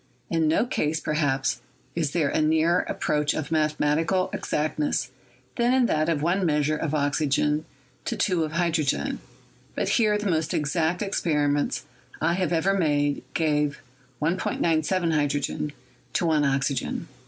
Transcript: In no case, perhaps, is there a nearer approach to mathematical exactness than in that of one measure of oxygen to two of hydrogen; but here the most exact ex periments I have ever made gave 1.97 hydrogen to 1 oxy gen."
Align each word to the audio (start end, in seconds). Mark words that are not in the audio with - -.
In 0.31 0.47
no 0.47 0.65
case, 0.65 0.99
perhaps, 0.99 1.61
is 1.93 2.09
there 2.09 2.29
a 2.29 2.41
nearer 2.41 2.79
approach 2.89 3.33
to 3.33 3.47
mathematical 3.53 4.31
exactness 4.33 5.11
than 5.57 5.75
in 5.75 5.85
that 5.85 6.09
of 6.09 6.23
one 6.23 6.43
measure 6.43 6.75
of 6.75 6.95
oxygen 6.95 7.65
to 8.05 8.17
two 8.17 8.43
of 8.43 8.53
hydrogen; 8.53 9.19
but 9.75 9.89
here 9.89 10.17
the 10.17 10.27
most 10.31 10.55
exact 10.55 11.03
ex 11.03 11.21
periments 11.21 11.83
I 12.19 12.33
have 12.33 12.51
ever 12.51 12.73
made 12.73 13.21
gave 13.35 13.79
1.97 14.23 15.13
hydrogen 15.13 15.71
to 16.13 16.25
1 16.25 16.45
oxy 16.45 16.73
gen." 16.73 17.07